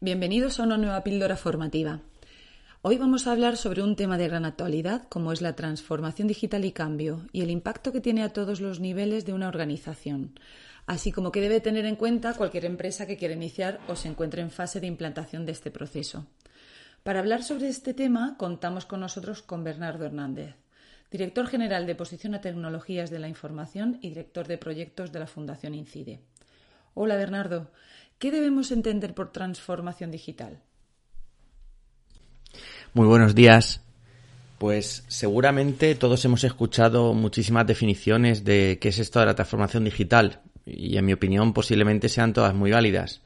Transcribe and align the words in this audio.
Bienvenidos 0.00 0.60
a 0.60 0.62
una 0.62 0.78
nueva 0.78 1.02
píldora 1.02 1.36
formativa. 1.36 2.02
Hoy 2.82 2.98
vamos 2.98 3.26
a 3.26 3.32
hablar 3.32 3.56
sobre 3.56 3.82
un 3.82 3.96
tema 3.96 4.16
de 4.16 4.28
gran 4.28 4.44
actualidad 4.44 5.02
como 5.08 5.32
es 5.32 5.42
la 5.42 5.56
transformación 5.56 6.28
digital 6.28 6.64
y 6.64 6.70
cambio 6.70 7.26
y 7.32 7.42
el 7.42 7.50
impacto 7.50 7.90
que 7.90 8.00
tiene 8.00 8.22
a 8.22 8.32
todos 8.32 8.60
los 8.60 8.78
niveles 8.78 9.26
de 9.26 9.32
una 9.32 9.48
organización, 9.48 10.38
así 10.86 11.10
como 11.10 11.32
que 11.32 11.40
debe 11.40 11.60
tener 11.60 11.84
en 11.84 11.96
cuenta 11.96 12.34
cualquier 12.34 12.66
empresa 12.66 13.08
que 13.08 13.16
quiera 13.16 13.34
iniciar 13.34 13.80
o 13.88 13.96
se 13.96 14.06
encuentre 14.06 14.40
en 14.40 14.52
fase 14.52 14.78
de 14.78 14.86
implantación 14.86 15.44
de 15.44 15.50
este 15.50 15.72
proceso. 15.72 16.28
Para 17.02 17.18
hablar 17.18 17.42
sobre 17.42 17.66
este 17.66 17.92
tema 17.92 18.36
contamos 18.38 18.86
con 18.86 19.00
nosotros 19.00 19.42
con 19.42 19.64
Bernardo 19.64 20.04
Hernández, 20.04 20.54
director 21.10 21.48
general 21.48 21.86
de 21.86 21.96
Posición 21.96 22.36
a 22.36 22.40
Tecnologías 22.40 23.10
de 23.10 23.18
la 23.18 23.28
Información 23.28 23.98
y 24.00 24.10
director 24.10 24.46
de 24.46 24.58
proyectos 24.58 25.10
de 25.10 25.18
la 25.18 25.26
Fundación 25.26 25.74
Incide. 25.74 26.20
Hola 26.94 27.16
Bernardo, 27.16 27.70
¿qué 28.18 28.30
debemos 28.30 28.70
entender 28.72 29.14
por 29.14 29.32
transformación 29.32 30.10
digital? 30.10 30.60
Muy 32.94 33.06
buenos 33.06 33.34
días. 33.34 33.82
Pues 34.58 35.04
seguramente 35.06 35.94
todos 35.94 36.24
hemos 36.24 36.42
escuchado 36.42 37.14
muchísimas 37.14 37.66
definiciones 37.66 38.44
de 38.44 38.78
qué 38.80 38.88
es 38.88 38.98
esto 38.98 39.20
de 39.20 39.26
la 39.26 39.36
transformación 39.36 39.84
digital 39.84 40.40
y 40.66 40.96
en 40.96 41.04
mi 41.04 41.12
opinión 41.12 41.52
posiblemente 41.52 42.08
sean 42.08 42.32
todas 42.32 42.54
muy 42.54 42.72
válidas. 42.72 43.22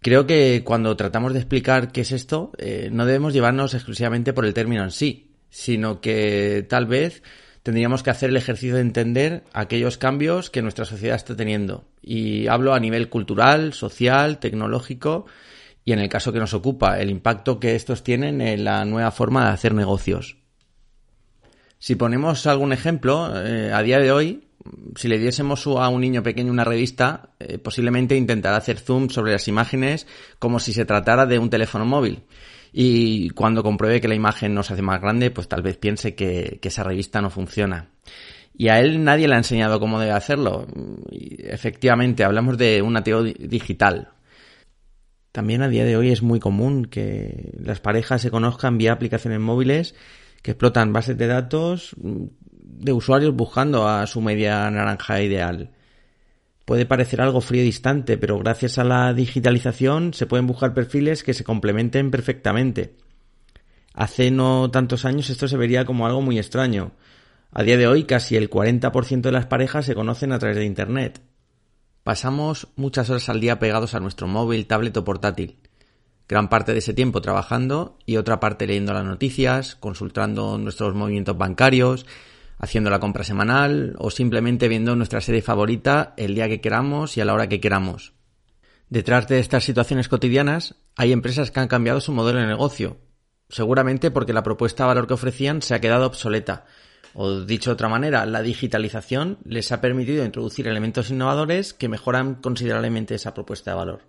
Creo 0.00 0.26
que 0.26 0.62
cuando 0.64 0.96
tratamos 0.96 1.32
de 1.32 1.38
explicar 1.38 1.90
qué 1.90 2.02
es 2.02 2.12
esto, 2.12 2.52
eh, 2.58 2.90
no 2.92 3.06
debemos 3.06 3.32
llevarnos 3.32 3.72
exclusivamente 3.72 4.32
por 4.32 4.44
el 4.44 4.52
término 4.52 4.82
en 4.82 4.90
sí, 4.90 5.30
sino 5.48 6.00
que 6.00 6.66
tal 6.68 6.86
vez 6.86 7.22
tendríamos 7.62 8.02
que 8.02 8.10
hacer 8.10 8.30
el 8.30 8.36
ejercicio 8.36 8.74
de 8.74 8.80
entender 8.80 9.44
aquellos 9.52 9.98
cambios 9.98 10.50
que 10.50 10.62
nuestra 10.62 10.84
sociedad 10.84 11.16
está 11.16 11.36
teniendo. 11.36 11.84
Y 12.02 12.46
hablo 12.48 12.74
a 12.74 12.80
nivel 12.80 13.08
cultural, 13.08 13.72
social, 13.72 14.38
tecnológico 14.38 15.26
y 15.84 15.92
en 15.92 15.98
el 15.98 16.08
caso 16.08 16.32
que 16.32 16.38
nos 16.38 16.54
ocupa, 16.54 17.00
el 17.00 17.10
impacto 17.10 17.58
que 17.58 17.74
estos 17.74 18.04
tienen 18.04 18.40
en 18.40 18.64
la 18.64 18.84
nueva 18.84 19.10
forma 19.10 19.46
de 19.46 19.52
hacer 19.52 19.74
negocios. 19.74 20.36
Si 21.78 21.96
ponemos 21.96 22.46
algún 22.46 22.72
ejemplo, 22.72 23.32
eh, 23.44 23.72
a 23.72 23.82
día 23.82 23.98
de 23.98 24.12
hoy, 24.12 24.48
si 24.94 25.08
le 25.08 25.18
diésemos 25.18 25.66
a 25.66 25.88
un 25.88 26.00
niño 26.00 26.22
pequeño 26.22 26.52
una 26.52 26.62
revista, 26.62 27.30
eh, 27.40 27.58
posiblemente 27.58 28.16
intentará 28.16 28.56
hacer 28.56 28.78
zoom 28.78 29.08
sobre 29.08 29.32
las 29.32 29.48
imágenes 29.48 30.06
como 30.38 30.60
si 30.60 30.72
se 30.72 30.84
tratara 30.84 31.26
de 31.26 31.40
un 31.40 31.50
teléfono 31.50 31.84
móvil. 31.84 32.22
Y 32.72 33.30
cuando 33.30 33.62
compruebe 33.62 34.00
que 34.00 34.08
la 34.08 34.14
imagen 34.14 34.54
no 34.54 34.62
se 34.62 34.72
hace 34.72 34.82
más 34.82 35.00
grande, 35.00 35.30
pues 35.30 35.46
tal 35.46 35.62
vez 35.62 35.76
piense 35.76 36.14
que, 36.14 36.58
esa 36.62 36.82
revista 36.82 37.20
no 37.20 37.30
funciona. 37.30 37.90
Y 38.56 38.68
a 38.68 38.80
él 38.80 39.04
nadie 39.04 39.28
le 39.28 39.34
ha 39.34 39.38
enseñado 39.38 39.78
cómo 39.78 40.00
debe 40.00 40.12
hacerlo. 40.12 40.66
Efectivamente, 41.10 42.24
hablamos 42.24 42.56
de 42.56 42.80
un 42.82 42.96
ateo 42.96 43.22
digital, 43.22 44.12
también 45.32 45.62
a 45.62 45.68
día 45.68 45.86
de 45.86 45.96
hoy 45.96 46.10
es 46.10 46.22
muy 46.22 46.38
común 46.40 46.84
que 46.84 47.54
las 47.58 47.80
parejas 47.80 48.20
se 48.20 48.30
conozcan 48.30 48.76
vía 48.76 48.92
aplicaciones 48.92 49.40
móviles 49.40 49.94
que 50.42 50.50
explotan 50.50 50.92
bases 50.92 51.16
de 51.16 51.26
datos 51.26 51.96
de 51.96 52.92
usuarios 52.92 53.34
buscando 53.34 53.88
a 53.88 54.06
su 54.06 54.20
media 54.20 54.70
naranja 54.70 55.22
ideal. 55.22 55.70
Puede 56.64 56.86
parecer 56.86 57.20
algo 57.20 57.40
frío 57.40 57.62
y 57.62 57.66
distante, 57.66 58.16
pero 58.16 58.38
gracias 58.38 58.78
a 58.78 58.84
la 58.84 59.12
digitalización 59.14 60.14
se 60.14 60.26
pueden 60.26 60.46
buscar 60.46 60.74
perfiles 60.74 61.24
que 61.24 61.34
se 61.34 61.44
complementen 61.44 62.10
perfectamente. 62.10 62.96
Hace 63.94 64.30
no 64.30 64.70
tantos 64.70 65.04
años 65.04 65.28
esto 65.28 65.48
se 65.48 65.56
vería 65.56 65.84
como 65.84 66.06
algo 66.06 66.22
muy 66.22 66.38
extraño. 66.38 66.92
A 67.50 67.62
día 67.62 67.76
de 67.76 67.86
hoy 67.86 68.04
casi 68.04 68.36
el 68.36 68.48
40% 68.48 69.20
de 69.20 69.32
las 69.32 69.46
parejas 69.46 69.84
se 69.84 69.94
conocen 69.94 70.32
a 70.32 70.38
través 70.38 70.56
de 70.56 70.64
Internet. 70.64 71.20
Pasamos 72.02 72.68
muchas 72.76 73.10
horas 73.10 73.28
al 73.28 73.40
día 73.40 73.58
pegados 73.58 73.94
a 73.94 74.00
nuestro 74.00 74.26
móvil, 74.26 74.66
tablet 74.66 74.96
o 74.96 75.04
portátil. 75.04 75.58
Gran 76.28 76.48
parte 76.48 76.72
de 76.72 76.78
ese 76.78 76.94
tiempo 76.94 77.20
trabajando 77.20 77.98
y 78.06 78.16
otra 78.16 78.40
parte 78.40 78.66
leyendo 78.66 78.94
las 78.94 79.04
noticias, 79.04 79.76
consultando 79.76 80.56
nuestros 80.56 80.94
movimientos 80.94 81.36
bancarios, 81.36 82.06
haciendo 82.62 82.88
la 82.88 83.00
compra 83.00 83.24
semanal 83.24 83.94
o 83.98 84.10
simplemente 84.10 84.68
viendo 84.68 84.96
nuestra 84.96 85.20
serie 85.20 85.42
favorita 85.42 86.14
el 86.16 86.34
día 86.34 86.48
que 86.48 86.62
queramos 86.62 87.18
y 87.18 87.20
a 87.20 87.26
la 87.26 87.34
hora 87.34 87.48
que 87.50 87.60
queramos. 87.60 88.14
Detrás 88.88 89.28
de 89.28 89.38
estas 89.38 89.64
situaciones 89.64 90.08
cotidianas 90.08 90.76
hay 90.96 91.12
empresas 91.12 91.50
que 91.50 91.60
han 91.60 91.68
cambiado 91.68 92.00
su 92.00 92.12
modelo 92.12 92.40
de 92.40 92.46
negocio, 92.46 92.96
seguramente 93.50 94.10
porque 94.10 94.32
la 94.32 94.42
propuesta 94.42 94.84
de 94.84 94.88
valor 94.88 95.06
que 95.06 95.14
ofrecían 95.14 95.60
se 95.60 95.74
ha 95.74 95.80
quedado 95.80 96.06
obsoleta 96.06 96.64
o 97.14 97.40
dicho 97.40 97.70
de 97.70 97.74
otra 97.74 97.88
manera, 97.88 98.24
la 98.26 98.42
digitalización 98.42 99.38
les 99.44 99.70
ha 99.72 99.80
permitido 99.80 100.24
introducir 100.24 100.66
elementos 100.66 101.10
innovadores 101.10 101.74
que 101.74 101.88
mejoran 101.88 102.36
considerablemente 102.36 103.14
esa 103.14 103.34
propuesta 103.34 103.72
de 103.72 103.76
valor. 103.76 104.00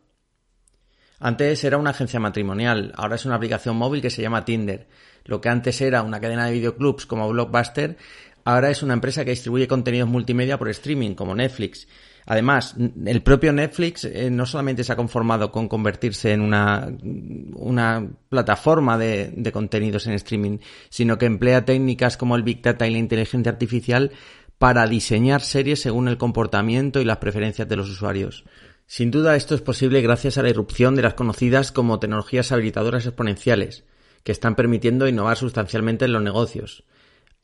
Antes 1.20 1.64
era 1.64 1.78
una 1.78 1.92
agencia 1.92 2.20
matrimonial, 2.20 2.94
ahora 2.96 3.16
es 3.16 3.26
una 3.26 3.36
aplicación 3.36 3.78
móvil 3.78 4.02
que 4.02 4.10
se 4.10 4.22
llama 4.22 4.46
Tinder. 4.46 4.88
Lo 5.26 5.40
que 5.40 5.50
antes 5.50 5.80
era 5.82 6.02
una 6.02 6.20
cadena 6.20 6.46
de 6.46 6.54
videoclubs 6.54 7.06
como 7.06 7.30
Blockbuster, 7.30 7.98
ahora 8.46 8.70
es 8.70 8.84
una 8.84 8.94
empresa 8.94 9.24
que 9.24 9.32
distribuye 9.32 9.68
contenidos 9.68 10.10
multimedia 10.10 10.58
por 10.58 10.70
streaming 10.70 11.16
como 11.16 11.36
Netflix 11.36 11.88
Además, 12.26 12.76
el 13.06 13.22
propio 13.22 13.52
Netflix 13.52 14.06
eh, 14.06 14.30
no 14.32 14.46
solamente 14.46 14.84
se 14.84 14.94
ha 14.94 14.96
conformado 14.96 15.52
con 15.52 15.68
convertirse 15.68 16.32
en 16.32 16.42
una, 16.42 18.08
plataforma 18.30 18.98
de, 18.98 19.34
de, 19.36 19.52
contenidos 19.52 20.08
en 20.08 20.14
streaming, 20.14 20.60
sino 20.90 21.18
que 21.18 21.26
emplea 21.26 21.66
técnicas 21.66 22.16
como 22.16 22.36
el 22.36 22.44
Big 22.44 22.62
Data 22.62 22.88
y 22.88 22.92
la 22.92 22.98
inteligencia 22.98 23.52
artificial 23.52 24.12
para 24.58 24.88
diseñar 24.88 25.42
series 25.42 25.82
según 25.82 26.08
el 26.08 26.18
comportamiento 26.18 27.02
y 27.02 27.06
las 27.06 27.18
preferencias 27.18 27.68
de 27.68 27.76
los 27.76 27.90
usuarios. 27.90 28.46
Sin 28.86 29.12
duda 29.12 29.36
esto 29.36 29.56
es 29.56 29.62
posible 29.62 30.02
gracias 30.02 30.38
a 30.38 30.44
la 30.44 30.50
irrupción 30.50 30.96
de 30.96 31.02
las 31.02 31.16
conocidas 31.16 31.72
como 31.72 32.00
tecnologías 32.00 32.52
habilitadoras 32.52 33.06
exponenciales, 33.06 33.84
que 34.24 34.32
están 34.32 34.56
permitiendo 34.56 35.08
innovar 35.08 35.36
sustancialmente 35.36 36.06
en 36.06 36.14
los 36.14 36.22
negocios, 36.22 36.86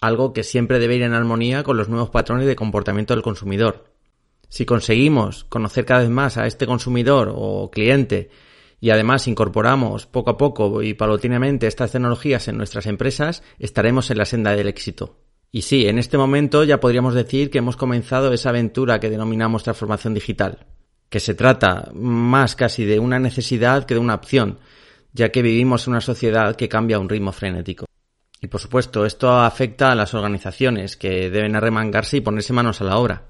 algo 0.02 0.34
que 0.34 0.44
siempre 0.44 0.80
debe 0.80 0.96
ir 0.96 1.04
en 1.04 1.14
armonía 1.14 1.64
con 1.64 1.78
los 1.78 1.90
nuevos 1.90 2.10
patrones 2.10 2.48
de 2.48 2.56
comportamiento 2.56 3.14
del 3.14 3.24
consumidor, 3.24 3.86
si 4.50 4.66
conseguimos 4.66 5.44
conocer 5.44 5.86
cada 5.86 6.02
vez 6.02 6.10
más 6.10 6.38
a 6.38 6.48
este 6.48 6.66
consumidor 6.66 7.32
o 7.34 7.70
cliente 7.70 8.30
y 8.82 8.90
además 8.90 9.28
incorporamos 9.28 10.08
poco 10.08 10.32
a 10.32 10.38
poco 10.38 10.82
y 10.82 10.96
paulatinamente 10.96 11.68
estas 11.68 11.92
tecnologías 11.92 12.48
en 12.48 12.58
nuestras 12.58 12.88
empresas, 12.88 13.44
estaremos 13.60 14.10
en 14.10 14.18
la 14.18 14.26
senda 14.26 14.56
del 14.56 14.68
éxito. 14.68 15.18
Y 15.52 15.64
sí, 15.64 15.88
en 15.88 16.00
este 16.00 16.18
momento 16.18 16.64
ya 16.64 16.80
podríamos 16.80 17.14
decir 17.14 17.52
que 17.52 17.60
hemos 17.60 17.78
comenzado 17.78 18.34
esa 18.34 18.50
aventura 18.50 19.00
que 19.00 19.10
denominamos 19.10 19.64
transformación 19.64 20.14
digital, 20.14 20.66
que 21.10 21.20
se 21.20 21.36
trata 21.36 21.92
más 21.94 22.56
casi 22.56 22.86
de 22.86 23.00
una 23.00 23.20
necesidad 23.20 23.86
que 23.86 23.96
de 23.96 24.00
una 24.00 24.16
opción, 24.16 24.60
ya 25.14 25.30
que 25.30 25.42
vivimos 25.42 25.86
en 25.86 25.92
una 25.92 26.02
sociedad 26.02 26.56
que 26.56 26.70
cambia 26.70 26.98
a 26.98 27.00
un 27.00 27.10
ritmo 27.10 27.32
frenético. 27.32 27.89
Y 28.42 28.48
por 28.48 28.62
supuesto, 28.62 29.06
esto 29.06 29.32
afecta 29.32 29.92
a 29.92 29.96
las 29.96 30.14
organizaciones 30.14 30.96
que 30.96 31.30
deben 31.30 31.56
arremangarse 31.56 32.18
y 32.18 32.22
ponerse 32.22 32.54
manos 32.54 32.82
a 32.82 32.86
la 32.86 32.98
obra 32.98 33.28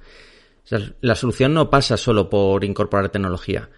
la 1.01 1.15
solución 1.15 1.53
no 1.53 1.69
pasa 1.69 1.97
solo 1.97 2.29
por 2.29 2.63
incorporar 2.63 3.09
tecnología. 3.09 3.69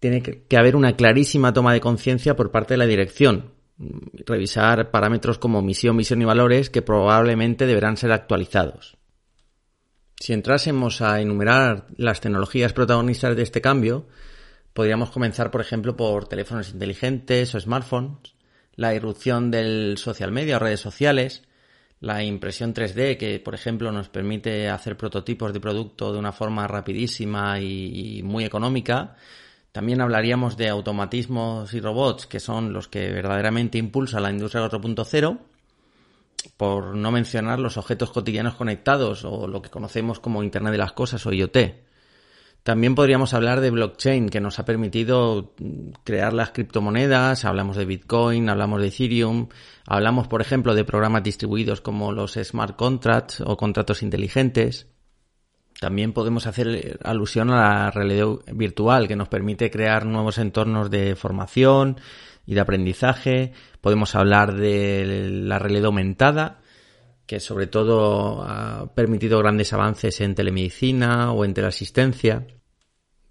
Tiene 0.00 0.22
que 0.22 0.56
haber 0.56 0.76
una 0.76 0.96
clarísima 0.96 1.52
toma 1.52 1.72
de 1.72 1.80
conciencia 1.80 2.36
por 2.36 2.50
parte 2.50 2.74
de 2.74 2.78
la 2.78 2.86
dirección. 2.86 3.52
Revisar 4.26 4.90
parámetros 4.90 5.38
como 5.38 5.62
misión, 5.62 5.96
misión 5.96 6.22
y 6.22 6.24
valores 6.24 6.70
que 6.70 6.82
probablemente 6.82 7.66
deberán 7.66 7.96
ser 7.96 8.12
actualizados. 8.12 8.96
Si 10.16 10.32
entrásemos 10.32 11.00
a 11.00 11.20
enumerar 11.20 11.86
las 11.96 12.20
tecnologías 12.20 12.72
protagonistas 12.72 13.36
de 13.36 13.42
este 13.42 13.60
cambio, 13.60 14.06
podríamos 14.72 15.10
comenzar, 15.10 15.50
por 15.50 15.60
ejemplo, 15.60 15.96
por 15.96 16.26
teléfonos 16.26 16.70
inteligentes 16.70 17.54
o 17.54 17.60
smartphones, 17.60 18.34
la 18.78 18.94
irrupción 18.94 19.50
del 19.50 19.98
social 19.98 20.30
media 20.30 20.54
o 20.54 20.60
redes 20.60 20.78
sociales, 20.78 21.42
la 21.98 22.22
impresión 22.22 22.72
3D 22.72 23.16
que, 23.16 23.40
por 23.40 23.56
ejemplo, 23.56 23.90
nos 23.90 24.08
permite 24.08 24.68
hacer 24.68 24.96
prototipos 24.96 25.52
de 25.52 25.58
producto 25.58 26.12
de 26.12 26.18
una 26.20 26.30
forma 26.30 26.64
rapidísima 26.68 27.58
y, 27.58 28.22
muy 28.22 28.44
económica. 28.44 29.16
También 29.72 30.00
hablaríamos 30.00 30.56
de 30.56 30.68
automatismos 30.68 31.74
y 31.74 31.80
robots, 31.80 32.28
que 32.28 32.38
son 32.38 32.72
los 32.72 32.86
que 32.86 33.10
verdaderamente 33.10 33.78
impulsan 33.78 34.22
la 34.22 34.30
industria 34.30 34.62
4.0, 34.62 35.38
por 36.56 36.94
no 36.94 37.10
mencionar 37.10 37.58
los 37.58 37.78
objetos 37.78 38.12
cotidianos 38.12 38.54
conectados 38.54 39.24
o 39.24 39.48
lo 39.48 39.60
que 39.60 39.70
conocemos 39.70 40.20
como 40.20 40.44
Internet 40.44 40.70
de 40.70 40.78
las 40.78 40.92
Cosas 40.92 41.26
o 41.26 41.32
IoT. 41.32 41.87
También 42.68 42.94
podríamos 42.94 43.32
hablar 43.32 43.62
de 43.62 43.70
blockchain, 43.70 44.28
que 44.28 44.42
nos 44.42 44.58
ha 44.58 44.66
permitido 44.66 45.54
crear 46.04 46.34
las 46.34 46.50
criptomonedas, 46.50 47.46
hablamos 47.46 47.78
de 47.78 47.86
Bitcoin, 47.86 48.50
hablamos 48.50 48.82
de 48.82 48.88
Ethereum, 48.88 49.48
hablamos, 49.86 50.28
por 50.28 50.42
ejemplo, 50.42 50.74
de 50.74 50.84
programas 50.84 51.22
distribuidos 51.22 51.80
como 51.80 52.12
los 52.12 52.34
smart 52.34 52.76
contracts 52.76 53.40
o 53.40 53.56
contratos 53.56 54.02
inteligentes. 54.02 54.86
También 55.80 56.12
podemos 56.12 56.46
hacer 56.46 56.98
alusión 57.04 57.48
a 57.48 57.56
la 57.56 57.90
realidad 57.90 58.36
virtual, 58.52 59.08
que 59.08 59.16
nos 59.16 59.28
permite 59.28 59.70
crear 59.70 60.04
nuevos 60.04 60.36
entornos 60.36 60.90
de 60.90 61.16
formación 61.16 61.98
y 62.44 62.52
de 62.52 62.60
aprendizaje. 62.60 63.52
Podemos 63.80 64.14
hablar 64.14 64.54
de 64.54 65.30
la 65.30 65.58
realidad 65.58 65.86
aumentada, 65.86 66.60
que 67.24 67.40
sobre 67.40 67.66
todo 67.66 68.42
ha 68.42 68.92
permitido 68.94 69.38
grandes 69.38 69.72
avances 69.72 70.20
en 70.20 70.34
telemedicina 70.34 71.32
o 71.32 71.46
en 71.46 71.54
teleasistencia. 71.54 72.46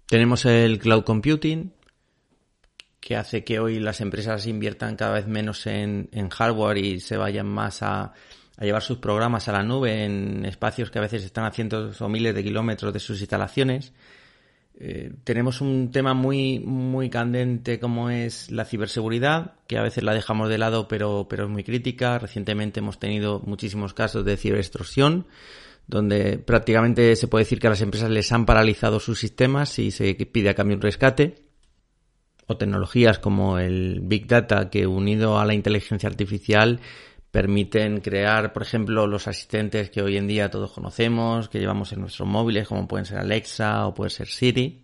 Tenemos 0.08 0.46
el 0.46 0.78
cloud 0.78 1.04
computing, 1.04 1.70
que 2.98 3.14
hace 3.14 3.44
que 3.44 3.60
hoy 3.60 3.78
las 3.78 4.00
empresas 4.00 4.46
inviertan 4.46 4.96
cada 4.96 5.12
vez 5.12 5.26
menos 5.26 5.66
en, 5.66 6.08
hardware 6.30 6.78
y 6.78 7.00
se 7.00 7.18
vayan 7.18 7.46
más 7.46 7.82
a, 7.82 8.14
llevar 8.58 8.82
sus 8.82 8.98
programas 8.98 9.48
a 9.48 9.52
la 9.52 9.62
nube 9.62 10.04
en 10.04 10.46
espacios 10.46 10.90
que 10.90 10.98
a 10.98 11.02
veces 11.02 11.24
están 11.24 11.44
a 11.44 11.50
cientos 11.50 12.00
o 12.00 12.08
miles 12.08 12.34
de 12.34 12.42
kilómetros 12.42 12.94
de 12.94 13.00
sus 13.00 13.20
instalaciones. 13.20 13.92
Eh, 14.80 15.12
tenemos 15.24 15.60
un 15.60 15.90
tema 15.92 16.14
muy, 16.14 16.58
muy 16.60 17.10
candente 17.10 17.78
como 17.78 18.08
es 18.08 18.50
la 18.50 18.64
ciberseguridad, 18.64 19.56
que 19.66 19.76
a 19.76 19.82
veces 19.82 20.04
la 20.04 20.14
dejamos 20.14 20.48
de 20.48 20.56
lado, 20.56 20.88
pero, 20.88 21.26
pero 21.28 21.44
es 21.44 21.50
muy 21.50 21.64
crítica. 21.64 22.18
Recientemente 22.18 22.80
hemos 22.80 22.98
tenido 22.98 23.40
muchísimos 23.40 23.92
casos 23.92 24.24
de 24.24 24.38
ciberextorsión, 24.38 25.26
donde 25.88 26.38
prácticamente 26.38 27.16
se 27.16 27.28
puede 27.28 27.44
decir 27.44 27.58
que 27.58 27.66
a 27.66 27.70
las 27.70 27.80
empresas 27.80 28.10
les 28.10 28.30
han 28.30 28.46
paralizado 28.46 29.00
sus 29.00 29.18
sistemas 29.18 29.78
y 29.78 29.90
se 29.90 30.14
pide 30.14 30.50
a 30.50 30.54
cambio 30.54 30.76
un 30.76 30.82
rescate 30.82 31.36
o 32.46 32.56
tecnologías 32.58 33.18
como 33.18 33.58
el 33.58 34.00
Big 34.02 34.26
Data 34.26 34.68
que 34.68 34.86
unido 34.86 35.38
a 35.38 35.46
la 35.46 35.54
inteligencia 35.54 36.08
artificial 36.08 36.80
permiten 37.30 38.00
crear, 38.00 38.52
por 38.52 38.62
ejemplo, 38.62 39.06
los 39.06 39.28
asistentes 39.28 39.90
que 39.90 40.02
hoy 40.02 40.18
en 40.18 40.26
día 40.26 40.50
todos 40.50 40.72
conocemos, 40.72 41.48
que 41.48 41.58
llevamos 41.58 41.92
en 41.92 42.00
nuestros 42.00 42.28
móviles, 42.28 42.68
como 42.68 42.86
pueden 42.86 43.06
ser 43.06 43.18
Alexa 43.18 43.86
o 43.86 43.94
puede 43.94 44.10
ser 44.10 44.28
Siri. 44.28 44.82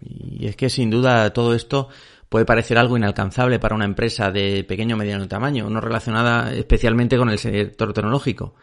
Y 0.00 0.46
es 0.46 0.56
que 0.56 0.68
sin 0.68 0.90
duda 0.90 1.32
todo 1.32 1.54
esto 1.54 1.88
puede 2.28 2.44
parecer 2.44 2.78
algo 2.78 2.96
inalcanzable 2.96 3.58
para 3.58 3.74
una 3.74 3.84
empresa 3.84 4.30
de 4.30 4.64
pequeño 4.64 4.96
o 4.96 4.98
mediano 4.98 5.28
tamaño, 5.28 5.68
no 5.70 5.80
relacionada 5.80 6.52
especialmente 6.52 7.16
con 7.16 7.28
el 7.30 7.38
sector 7.38 7.92
tecnológico. 7.92 8.54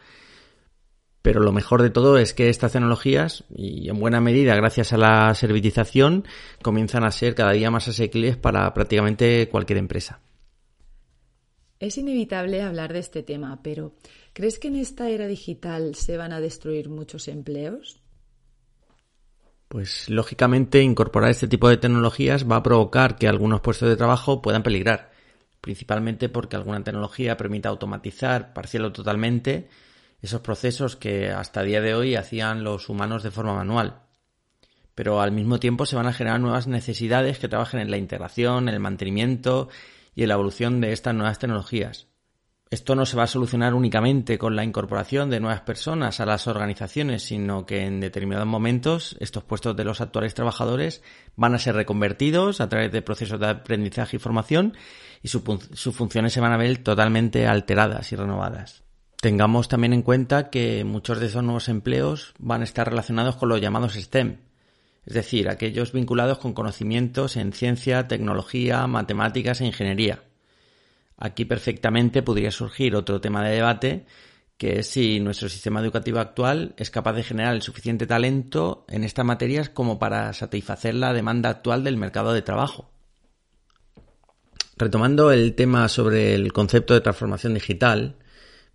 Pero 1.21 1.41
lo 1.41 1.51
mejor 1.51 1.81
de 1.81 1.89
todo 1.89 2.17
es 2.17 2.33
que 2.33 2.49
estas 2.49 2.71
tecnologías, 2.71 3.43
y 3.53 3.89
en 3.89 3.99
buena 3.99 4.21
medida 4.21 4.55
gracias 4.55 4.93
a 4.93 4.97
la 4.97 5.33
servitización, 5.35 6.25
comienzan 6.61 7.03
a 7.03 7.11
ser 7.11 7.35
cada 7.35 7.51
día 7.51 7.71
más 7.71 7.87
asequibles 7.87 8.37
para 8.37 8.73
prácticamente 8.73 9.49
cualquier 9.49 9.79
empresa. 9.79 10.21
Es 11.79 11.97
inevitable 11.97 12.61
hablar 12.61 12.91
de 12.91 12.99
este 12.99 13.23
tema, 13.23 13.61
pero 13.63 13.93
¿crees 14.33 14.59
que 14.59 14.67
en 14.67 14.75
esta 14.75 15.09
era 15.09 15.27
digital 15.27 15.95
se 15.95 16.17
van 16.17 16.33
a 16.33 16.41
destruir 16.41 16.89
muchos 16.89 17.27
empleos? 17.29 18.01
Pues 19.69 20.09
lógicamente 20.09 20.81
incorporar 20.81 21.29
este 21.29 21.47
tipo 21.47 21.69
de 21.69 21.77
tecnologías 21.77 22.49
va 22.49 22.57
a 22.57 22.63
provocar 22.63 23.17
que 23.17 23.27
algunos 23.27 23.61
puestos 23.61 23.87
de 23.87 23.95
trabajo 23.95 24.41
puedan 24.41 24.63
peligrar, 24.63 25.11
principalmente 25.61 26.27
porque 26.27 26.55
alguna 26.55 26.83
tecnología 26.83 27.37
permite 27.37 27.67
automatizar 27.67 28.51
parcial 28.53 28.85
o 28.85 28.91
totalmente 28.91 29.69
esos 30.21 30.41
procesos 30.41 30.95
que 30.95 31.29
hasta 31.29 31.63
día 31.63 31.81
de 31.81 31.95
hoy 31.95 32.15
hacían 32.15 32.63
los 32.63 32.89
humanos 32.89 33.23
de 33.23 33.31
forma 33.31 33.53
manual. 33.53 34.01
Pero 34.95 35.21
al 35.21 35.31
mismo 35.31 35.59
tiempo 35.59 35.85
se 35.85 35.95
van 35.95 36.07
a 36.07 36.13
generar 36.13 36.39
nuevas 36.39 36.67
necesidades 36.67 37.39
que 37.39 37.47
trabajen 37.47 37.79
en 37.79 37.91
la 37.91 37.97
integración, 37.97 38.67
el 38.67 38.79
mantenimiento 38.79 39.69
y 40.13 40.23
en 40.23 40.29
la 40.29 40.35
evolución 40.35 40.81
de 40.81 40.91
estas 40.91 41.15
nuevas 41.15 41.39
tecnologías. 41.39 42.07
Esto 42.71 42.93
no 42.93 43.07
se 43.07 43.17
va 43.17 43.23
a 43.23 43.27
solucionar 43.27 43.73
únicamente 43.73 44.37
con 44.37 44.55
la 44.55 44.63
incorporación 44.63 45.31
de 45.31 45.39
nuevas 45.39 45.61
personas 45.61 46.19
a 46.19 46.25
las 46.27 46.45
organizaciones, 46.45 47.23
sino 47.23 47.65
que 47.65 47.85
en 47.85 47.99
determinados 47.99 48.45
momentos 48.45 49.15
estos 49.19 49.43
puestos 49.43 49.75
de 49.75 49.85
los 49.85 50.01
actuales 50.01 50.35
trabajadores 50.35 51.01
van 51.35 51.55
a 51.55 51.59
ser 51.59 51.75
reconvertidos 51.75 52.61
a 52.61 52.69
través 52.69 52.91
de 52.91 53.01
procesos 53.01 53.39
de 53.39 53.47
aprendizaje 53.47 54.17
y 54.17 54.19
formación 54.19 54.75
y 55.23 55.29
sus 55.29 55.95
funciones 55.95 56.31
se 56.31 56.41
van 56.41 56.51
a 56.51 56.57
ver 56.57 56.77
totalmente 56.83 57.47
alteradas 57.47 58.11
y 58.11 58.15
renovadas. 58.15 58.83
Tengamos 59.21 59.67
también 59.67 59.91
en 59.91 60.01
cuenta 60.01 60.49
que 60.49 60.85
muchos 60.85 61.19
de 61.19 61.25
esos 61.25 61.43
nuevos 61.43 61.67
empleos 61.67 62.33
van 62.39 62.61
a 62.61 62.63
estar 62.63 62.89
relacionados 62.89 63.35
con 63.35 63.49
los 63.49 63.59
llamados 63.59 63.95
STEM, 63.95 64.37
es 65.05 65.13
decir, 65.13 65.49
aquellos 65.49 65.91
vinculados 65.91 66.37
con 66.37 66.53
conocimientos 66.53 67.35
en 67.35 67.51
ciencia, 67.51 68.07
tecnología, 68.07 68.87
matemáticas 68.87 69.59
e 69.59 69.65
ingeniería. 69.65 70.23
Aquí 71.17 71.43
perfectamente 71.43 72.21
podría 72.21 72.49
surgir 72.49 72.95
otro 72.95 73.19
tema 73.19 73.43
de 73.43 73.55
debate, 73.55 74.05
que 74.57 74.79
es 74.79 74.87
si 74.87 75.19
nuestro 75.19 75.49
sistema 75.49 75.81
educativo 75.81 76.19
actual 76.19 76.73
es 76.77 76.89
capaz 76.89 77.11
de 77.13 77.23
generar 77.23 77.53
el 77.55 77.61
suficiente 77.61 78.07
talento 78.07 78.85
en 78.87 79.03
estas 79.03 79.25
materias 79.25 79.67
como 79.69 79.99
para 79.99 80.31
satisfacer 80.31 80.95
la 80.95 81.11
demanda 81.11 81.49
actual 81.49 81.83
del 81.83 81.97
mercado 81.97 82.31
de 82.31 82.41
trabajo. 82.41 82.89
Retomando 84.77 85.33
el 85.33 85.55
tema 85.55 85.89
sobre 85.89 86.35
el 86.35 86.53
concepto 86.53 86.93
de 86.93 87.01
transformación 87.01 87.53
digital, 87.53 88.15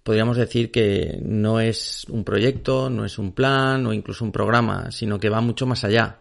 podríamos 0.04 0.36
decir 0.36 0.70
que 0.70 1.18
no 1.22 1.58
es 1.58 2.04
un 2.08 2.24
proyecto, 2.24 2.90
no 2.90 3.04
es 3.04 3.18
un 3.18 3.32
plan 3.32 3.84
o 3.86 3.92
incluso 3.92 4.24
un 4.24 4.32
programa, 4.32 4.92
sino 4.92 5.18
que 5.18 5.30
va 5.30 5.40
mucho 5.40 5.66
más 5.66 5.82
allá. 5.82 6.20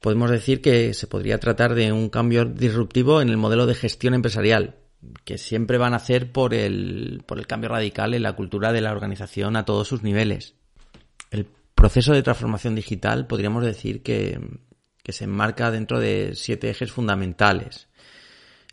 Podemos 0.00 0.30
decir 0.30 0.60
que 0.60 0.94
se 0.94 1.06
podría 1.06 1.40
tratar 1.40 1.74
de 1.74 1.92
un 1.92 2.10
cambio 2.10 2.44
disruptivo 2.44 3.22
en 3.22 3.30
el 3.30 3.38
modelo 3.38 3.66
de 3.66 3.74
gestión 3.74 4.14
empresarial, 4.14 4.76
que 5.24 5.38
siempre 5.38 5.78
van 5.78 5.94
a 5.94 5.96
hacer 5.96 6.30
por 6.30 6.52
el, 6.52 7.22
por 7.26 7.38
el 7.38 7.46
cambio 7.46 7.70
radical 7.70 8.12
en 8.12 8.22
la 8.22 8.34
cultura 8.34 8.70
de 8.70 8.82
la 8.82 8.92
organización 8.92 9.56
a 9.56 9.64
todos 9.64 9.88
sus 9.88 10.02
niveles. 10.02 10.54
El 11.30 11.46
proceso 11.74 12.12
de 12.12 12.22
transformación 12.22 12.74
digital 12.74 13.26
podríamos 13.26 13.64
decir 13.64 14.02
que, 14.02 14.38
que 15.02 15.12
se 15.12 15.24
enmarca 15.24 15.70
dentro 15.70 16.00
de 16.00 16.32
siete 16.34 16.68
ejes 16.68 16.92
fundamentales 16.92 17.88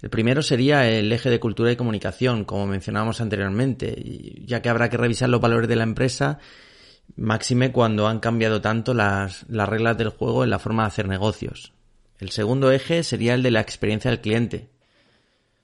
el 0.01 0.09
primero 0.09 0.41
sería 0.41 0.87
el 0.87 1.11
eje 1.11 1.29
de 1.29 1.39
cultura 1.39 1.71
y 1.71 1.75
comunicación, 1.75 2.45
como 2.45 2.67
mencionábamos 2.67 3.19
anteriormente, 3.19 3.95
ya 4.45 4.61
que 4.61 4.69
habrá 4.69 4.89
que 4.89 4.97
revisar 4.97 5.29
los 5.29 5.41
valores 5.41 5.67
de 5.67 5.75
la 5.75 5.83
empresa, 5.83 6.39
máxime 7.15 7.71
cuando 7.71 8.07
han 8.07 8.19
cambiado 8.19 8.61
tanto 8.61 8.93
las, 8.93 9.45
las 9.49 9.67
reglas 9.67 9.97
del 9.97 10.09
juego 10.09 10.43
en 10.43 10.51
la 10.51 10.59
forma 10.59 10.83
de 10.83 10.87
hacer 10.87 11.07
negocios. 11.07 11.73
El 12.19 12.29
segundo 12.29 12.71
eje 12.71 13.03
sería 13.03 13.33
el 13.33 13.43
de 13.43 13.51
la 13.51 13.61
experiencia 13.61 14.11
del 14.11 14.21
cliente. 14.21 14.69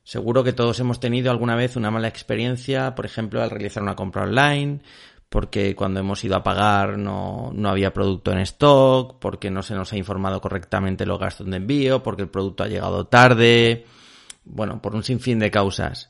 Seguro 0.04 0.44
que 0.44 0.54
todos 0.54 0.80
hemos 0.80 1.00
tenido 1.00 1.32
alguna 1.32 1.56
vez 1.56 1.76
una 1.76 1.92
mala 1.92 2.08
experiencia, 2.08 2.94
por 2.96 3.06
ejemplo, 3.06 3.42
al 3.42 3.52
realizar 3.52 3.82
una 3.82 3.96
compra 3.96 4.24
online, 4.24 4.82
porque 5.30 5.76
cuando 5.76 6.00
hemos 6.00 6.24
ido 6.24 6.36
a 6.36 6.44
pagar 6.44 6.98
no, 6.98 7.52
no, 7.56 7.70
había 7.70 7.94
producto 7.94 8.32
en 8.32 8.40
stock, 8.40 9.18
porque 9.20 9.50
no 9.50 9.64
se 9.64 9.76
nos 9.76 9.94
ha 9.94 9.98
informado 9.98 10.42
correctamente 10.42 11.06
los 11.06 11.20
gastos 11.20 11.50
de 11.50 11.58
envío, 11.58 12.04
porque 12.04 12.24
el 12.24 12.30
producto 12.30 12.64
ha 12.64 12.68
llegado 12.68 13.08
tarde, 13.08 13.86
bueno, 14.46 14.82
por 14.82 14.96
un 14.96 15.04
sinfín 15.04 15.40
de 15.40 15.52
causas. 15.52 16.10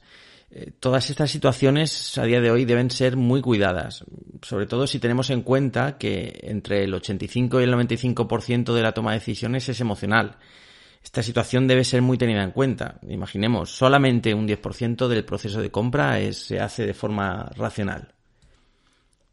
Eh, 0.52 0.72
todas 0.80 1.10
estas 1.10 1.32
situaciones 1.32 2.18
a 2.18 2.26
día 2.26 2.40
de 2.40 2.52
hoy 2.52 2.66
deben 2.66 2.92
ser 2.92 3.18
muy 3.18 3.42
cuidadas, 3.42 4.06
sobre 4.44 4.68
todo 4.68 4.86
si 4.86 5.00
tenemos 5.00 5.32
en 5.32 5.42
cuenta 5.42 5.98
que 5.98 6.42
entre 6.44 6.84
el 6.84 6.94
85 6.94 7.60
y 7.60 7.64
el 7.64 7.74
95% 7.74 8.74
de 8.74 8.82
la 8.84 8.92
toma 8.92 9.12
de 9.12 9.20
decisiones 9.20 9.68
es 9.70 9.82
emocional. 9.82 10.38
Esta 11.04 11.24
situación 11.24 11.68
debe 11.68 11.84
ser 11.84 12.02
muy 12.02 12.18
tenida 12.18 12.44
en 12.44 12.52
cuenta. 12.52 13.00
Imaginemos, 13.08 13.76
solamente 13.76 14.34
un 14.34 14.48
10% 14.48 15.08
del 15.08 15.26
proceso 15.26 15.62
de 15.62 15.72
compra 15.72 16.20
se 16.32 16.60
hace 16.60 16.86
de 16.86 16.94
forma 16.94 17.50
racional. 17.58 18.14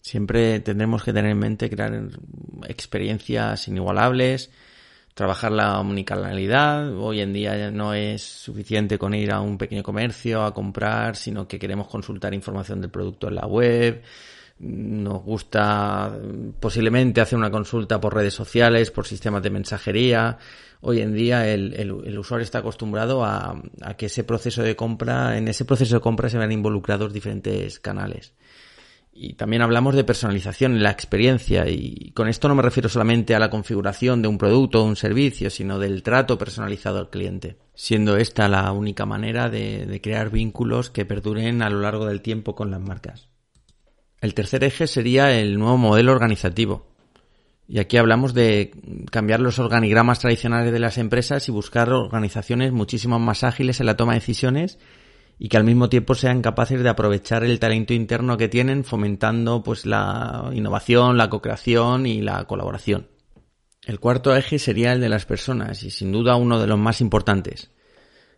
Siempre 0.01 0.61
tendremos 0.61 1.05
que 1.05 1.13
tener 1.13 1.31
en 1.31 1.39
mente 1.39 1.71
crear 1.71 2.09
experiencias 2.67 3.69
inigualables, 3.69 4.51
trabajar 5.14 5.52
la 5.52 5.81
omnicanalidad. 5.81 6.97
Hoy 6.97 7.21
en 7.21 7.33
día 7.33 7.71
no 7.71 7.95
es 7.95 8.23
suficiente 8.23 8.99
con 8.99 9.14
ir 9.14 9.33
a 9.33 9.40
un 9.40 9.59
pequeño 9.59 9.83
comercio 9.83 10.45
a 10.45 10.55
comprar, 10.55 11.17
sino 11.17 11.47
que 11.47 11.59
queremos 11.59 11.88
consultar 11.88 12.35
información 12.35 12.81
del 12.81 12.90
producto 12.90 13.29
en 13.29 13.35
la 13.35 13.47
web. 13.47 14.02
Nos 14.61 15.23
gusta 15.23 16.14
posiblemente 16.61 17.21
hacer 17.21 17.38
una 17.38 17.50
consulta 17.50 18.00
por 18.00 18.14
redes 18.14 18.35
sociales, 18.35 18.90
por 18.90 19.07
sistemas 19.07 19.43
de 19.43 19.50
mensajería. 19.50 20.38
Hoy 20.83 21.00
en 21.00 21.14
día 21.14 21.47
el, 21.49 21.75
el, 21.75 22.19
usuario 22.19 22.45
está 22.45 22.59
acostumbrado 22.59 23.25
a, 23.25 23.61
a 23.83 23.95
que 23.95 24.07
ese 24.07 24.25
proceso 24.25 24.62
de 24.62 24.76
compra, 24.76 25.37
en 25.38 25.49
ese 25.49 25.64
proceso 25.64 25.95
de 25.97 26.00
compra 26.00 26.29
se 26.29 26.38
vean 26.38 26.52
involucrados 26.52 27.12
diferentes 27.12 27.81
canales. 27.81 28.33
Y 29.12 29.35
también 29.35 29.62
hablamos 29.62 29.97
de 29.97 30.05
personalización 30.05 30.73
en 30.73 30.83
la 30.83 30.90
experiencia 30.93 31.69
y 31.69 32.12
con 32.14 32.29
esto 32.29 32.49
no 32.49 32.55
me 32.55 32.62
refiero 32.62 32.88
solamente 32.88 33.35
a 33.35 33.40
la 33.40 33.50
configuración 33.50 34.23
de 34.23 34.29
un 34.29 34.38
producto 34.38 34.83
o 34.83 34.87
un 34.87 34.97
servicio, 34.97 35.50
sino 35.50 35.79
del 35.79 36.02
trato 36.02 36.38
personalizado 36.38 36.99
al 36.99 37.11
cliente, 37.11 37.59
siendo 37.75 38.17
esta 38.17 38.49
la 38.49 38.71
única 38.73 39.07
manera 39.07 39.50
de, 39.50 39.85
de 39.85 40.00
crear 40.00 40.31
vínculos 40.31 40.90
que 40.90 41.05
perduren 41.05 41.61
a 41.61 41.71
lo 41.71 41.81
largo 41.81 42.07
del 42.07 42.23
tiempo 42.23 42.55
con 42.55 42.71
las 42.71 42.81
marcas. 42.81 43.29
El 44.21 44.35
tercer 44.35 44.62
eje 44.64 44.87
sería 44.87 45.38
el 45.38 45.59
nuevo 45.59 45.76
modelo 45.76 46.12
organizativo. 46.12 46.87
Y 47.67 47.79
aquí 47.79 47.97
hablamos 47.97 48.35
de 48.35 48.73
cambiar 49.11 49.40
los 49.40 49.59
organigramas 49.59 50.19
tradicionales 50.19 50.73
de 50.73 50.81
las 50.81 50.99
empresas 50.99 51.49
y 51.49 51.52
buscar 51.52 51.93
organizaciones 51.93 52.73
muchísimo 52.73 53.19
más 53.19 53.45
ágiles 53.45 53.81
en 53.81 53.87
la 53.87 53.97
toma 53.97 54.12
de 54.12 54.21
decisiones 54.21 54.79
y 55.43 55.49
que 55.49 55.57
al 55.57 55.65
mismo 55.65 55.89
tiempo 55.89 56.15
sean 56.15 56.43
capaces 56.43 56.83
de 56.83 56.89
aprovechar 56.91 57.45
el 57.45 57.59
talento 57.59 57.95
interno 57.95 58.37
que 58.37 58.51
tienen 58.51 58.85
fomentando 58.85 59.63
pues 59.63 59.87
la 59.87 60.51
innovación, 60.53 61.17
la 61.17 61.31
co-creación 61.31 62.05
y 62.05 62.21
la 62.21 62.45
colaboración. 62.45 63.09
El 63.87 63.99
cuarto 64.01 64.37
eje 64.37 64.59
sería 64.59 64.93
el 64.93 65.01
de 65.01 65.09
las 65.09 65.25
personas 65.25 65.83
y 65.83 65.91
sin 65.91 66.13
duda 66.13 66.37
uno 66.37 66.61
de 66.61 66.67
los 66.67 66.79
más 66.79 67.01
importantes. 67.01 67.71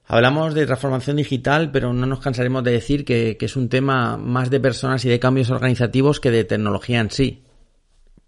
Hablamos 0.07 0.55
de 0.55 0.65
transformación 0.65 1.17
digital, 1.17 1.73
pero 1.73 1.93
no 1.93 2.07
nos 2.07 2.21
cansaremos 2.21 2.63
de 2.63 2.71
decir 2.71 3.05
que, 3.05 3.37
que, 3.37 3.47
es 3.47 3.57
un 3.57 3.69
tema 3.69 4.17
más 4.17 4.49
de 4.49 4.61
personas 4.61 5.05
y 5.05 5.09
de 5.09 5.19
cambios 5.19 5.51
organizativos 5.51 6.21
que 6.21 6.31
de 6.31 6.45
tecnología 6.45 7.01
en 7.01 7.11
sí. 7.11 7.43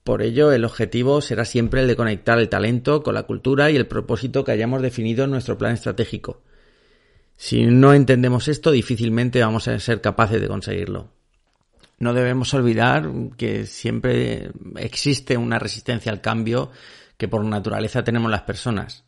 Por 0.03 0.21
ello, 0.21 0.51
el 0.51 0.65
objetivo 0.65 1.21
será 1.21 1.45
siempre 1.45 1.83
el 1.83 1.87
de 1.87 1.95
conectar 1.95 2.41
el 2.41 2.49
talento 2.49 3.05
con 3.05 3.15
la 3.15 3.23
cultura 3.23 3.71
y 3.71 3.77
el 3.77 3.87
propósito 3.87 4.43
que 4.43 4.51
hayamos 4.51 4.83
definido 4.83 5.25
en 5.25 5.31
nuestro 5.31 5.57
plan 5.57 5.75
estratégico. 5.75 6.43
Si 7.37 7.67
no 7.67 7.93
entendemos 7.93 8.49
esto, 8.49 8.71
difícilmente 8.71 9.41
vamos 9.41 9.69
a 9.69 9.79
ser 9.79 10.01
capaces 10.01 10.41
de 10.41 10.49
conseguirlo. 10.49 11.11
No 11.99 12.15
debemos 12.15 12.53
olvidar 12.55 13.11
que 13.37 13.67
siempre 13.67 14.51
existe 14.77 15.37
una 15.37 15.59
resistencia 15.59 16.11
al 16.11 16.21
cambio 16.21 16.71
que 17.17 17.29
por 17.29 17.45
naturaleza 17.45 18.05
tenemos 18.05 18.31
las 18.31 18.43
personas. 18.43 19.05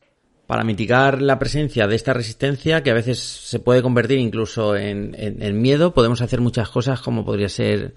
Para 0.47 0.62
mitigar 0.62 1.21
la 1.21 1.40
presencia 1.40 1.88
de 1.88 1.97
esta 1.97 2.12
resistencia, 2.12 2.83
que 2.83 2.90
a 2.90 2.95
veces 2.95 3.18
se 3.18 3.59
puede 3.59 3.83
convertir 3.83 4.18
incluso 4.18 4.76
en, 4.76 5.61
miedo, 5.61 5.92
podemos 5.92 6.21
hacer 6.21 6.40
muchas 6.40 6.68
cosas 6.68 7.00
como 7.00 7.25
podría 7.25 7.49
ser 7.49 7.95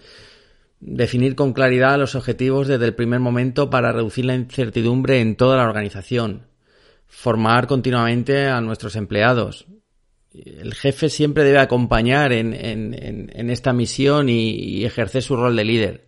Definir 0.81 1.35
con 1.35 1.51
claridad 1.51 1.99
los 1.99 2.15
objetivos 2.15 2.67
desde 2.69 2.85
el 2.85 2.95
primer 2.95 3.19
momento 3.19 3.69
para 3.69 3.91
reducir 3.91 4.23
la 4.23 4.35
incertidumbre 4.35 5.19
en 5.19 5.35
toda 5.35 5.57
la 5.57 5.65
organización. 5.65 6.47
Formar 7.05 7.67
continuamente 7.67 8.47
a 8.47 8.61
nuestros 8.61 8.95
empleados. 8.95 9.65
El 10.33 10.73
jefe 10.73 11.09
siempre 11.09 11.43
debe 11.43 11.59
acompañar 11.59 12.31
en, 12.31 12.53
esta 13.49 13.73
misión 13.73 14.29
y, 14.29 14.85
ejercer 14.85 15.23
su 15.23 15.35
rol 15.35 15.55
de 15.55 15.65
líder. 15.65 16.07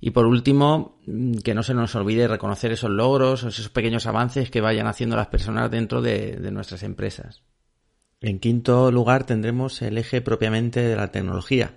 Y 0.00 0.10
por 0.10 0.26
último, 0.26 0.98
que 1.44 1.54
no 1.54 1.62
se 1.62 1.74
nos 1.74 1.94
olvide 1.94 2.26
reconocer 2.26 2.72
esos 2.72 2.90
logros, 2.90 3.44
esos 3.44 3.68
pequeños 3.68 4.06
avances 4.06 4.50
que 4.50 4.62
vayan 4.62 4.86
haciendo 4.86 5.16
las 5.16 5.26
personas 5.26 5.70
dentro 5.70 6.00
de 6.00 6.50
nuestras 6.50 6.82
empresas. 6.82 7.42
En 8.22 8.38
quinto 8.38 8.90
lugar 8.90 9.24
tendremos 9.24 9.82
el 9.82 9.98
eje 9.98 10.20
propiamente 10.20 10.80
de 10.80 10.96
la 10.96 11.10
tecnología 11.10 11.74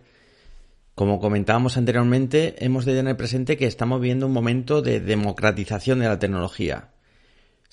como 0.95 1.19
comentábamos 1.19 1.77
anteriormente, 1.77 2.63
hemos 2.63 2.85
de 2.85 2.93
tener 2.93 3.17
presente 3.17 3.57
que 3.57 3.65
estamos 3.65 3.99
viendo 3.99 4.27
un 4.27 4.33
momento 4.33 4.83
de 4.83 4.99
democratización 4.99 5.99
de 5.99 6.07
la 6.07 6.19
tecnología. 6.19 6.92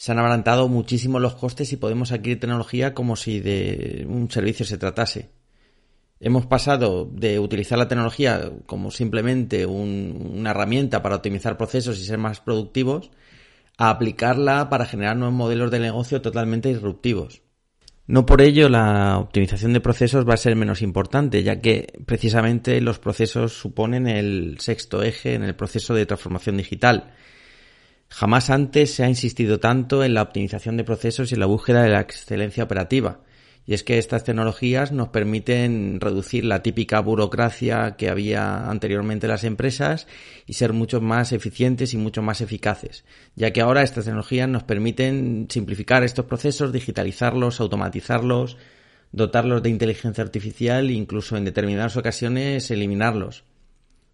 Se 0.00 0.12
han 0.12 0.18
abarantado 0.18 0.66
muchísimo 0.66 1.18
los 1.18 1.34
costes 1.34 1.74
y 1.74 1.76
podemos 1.76 2.10
adquirir 2.10 2.40
tecnología 2.40 2.94
como 2.94 3.16
si 3.16 3.38
de 3.38 4.06
un 4.08 4.30
servicio 4.30 4.64
se 4.64 4.78
tratase. 4.78 5.28
Hemos 6.20 6.46
pasado 6.46 7.04
de 7.04 7.38
utilizar 7.38 7.76
la 7.76 7.86
tecnología 7.86 8.50
como 8.64 8.90
simplemente 8.90 9.66
una 9.66 10.52
herramienta 10.52 11.02
para 11.02 11.16
optimizar 11.16 11.58
procesos 11.58 11.98
y 11.98 12.04
ser 12.04 12.16
más 12.16 12.40
productivos 12.40 13.10
a 13.76 13.90
aplicarla 13.90 14.70
para 14.70 14.86
generar 14.86 15.18
nuevos 15.18 15.36
modelos 15.36 15.70
de 15.70 15.80
negocio 15.80 16.22
totalmente 16.22 16.70
disruptivos. 16.70 17.42
No 18.06 18.24
por 18.24 18.40
ello 18.40 18.70
la 18.70 19.18
optimización 19.18 19.74
de 19.74 19.82
procesos 19.82 20.26
va 20.26 20.32
a 20.32 20.38
ser 20.38 20.56
menos 20.56 20.80
importante, 20.80 21.42
ya 21.42 21.60
que 21.60 21.92
precisamente 22.06 22.80
los 22.80 22.98
procesos 22.98 23.52
suponen 23.52 24.06
el 24.06 24.56
sexto 24.60 25.02
eje 25.02 25.34
en 25.34 25.42
el 25.42 25.54
proceso 25.54 25.92
de 25.92 26.06
transformación 26.06 26.56
digital. 26.56 27.12
Jamás 28.10 28.50
antes 28.50 28.92
se 28.92 29.04
ha 29.04 29.08
insistido 29.08 29.60
tanto 29.60 30.02
en 30.04 30.14
la 30.14 30.22
optimización 30.22 30.76
de 30.76 30.84
procesos 30.84 31.30
y 31.30 31.34
en 31.34 31.40
la 31.40 31.46
búsqueda 31.46 31.82
de 31.82 31.90
la 31.90 32.00
excelencia 32.00 32.64
operativa. 32.64 33.20
Y 33.66 33.74
es 33.74 33.84
que 33.84 33.98
estas 33.98 34.24
tecnologías 34.24 34.90
nos 34.90 35.10
permiten 35.10 36.00
reducir 36.00 36.44
la 36.44 36.60
típica 36.60 36.98
burocracia 37.00 37.94
que 37.96 38.10
había 38.10 38.68
anteriormente 38.68 39.26
en 39.26 39.30
las 39.30 39.44
empresas 39.44 40.08
y 40.44 40.54
ser 40.54 40.72
mucho 40.72 41.00
más 41.00 41.32
eficientes 41.32 41.94
y 41.94 41.96
mucho 41.96 42.20
más 42.20 42.40
eficaces, 42.40 43.04
ya 43.36 43.52
que 43.52 43.60
ahora 43.60 43.82
estas 43.82 44.06
tecnologías 44.06 44.48
nos 44.48 44.64
permiten 44.64 45.46
simplificar 45.48 46.02
estos 46.02 46.24
procesos, 46.24 46.72
digitalizarlos, 46.72 47.60
automatizarlos, 47.60 48.56
dotarlos 49.12 49.62
de 49.62 49.70
inteligencia 49.70 50.24
artificial 50.24 50.90
e 50.90 50.94
incluso 50.94 51.36
en 51.36 51.44
determinadas 51.44 51.96
ocasiones 51.96 52.70
eliminarlos. 52.72 53.44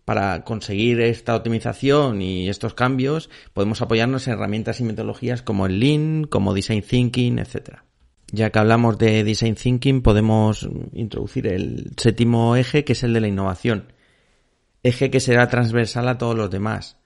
Para 0.07 0.45
conseguir 0.45 1.01
esta 1.01 1.35
optimización 1.35 2.23
y 2.23 2.49
estos 2.49 2.75
cambios 2.75 3.29
podemos 3.53 3.83
apoyarnos 3.83 4.29
en 4.29 4.35
herramientas 4.35 4.79
y 4.79 4.85
metodologías 4.85 5.43
como 5.43 5.67
el 5.67 5.81
Lean, 5.81 6.29
como 6.31 6.55
Design 6.55 6.83
Thinking, 6.83 7.41
etc. 7.41 7.81
Ya 8.31 8.51
que 8.51 8.59
hablamos 8.61 8.99
de 8.99 9.25
Design 9.25 9.57
Thinking, 9.57 10.03
podemos 10.03 10.69
introducir 10.93 11.49
el 11.49 11.91
séptimo 11.97 12.55
eje, 12.55 12.85
que 12.85 12.93
es 12.93 13.03
el 13.03 13.15
de 13.15 13.21
la 13.21 13.27
innovación. 13.27 13.93
Eje 14.85 15.11
que 15.11 15.19
será 15.19 15.49
transversal 15.49 16.07
a 16.07 16.19
todos 16.19 16.37
los 16.37 16.53
demás. 16.53 16.99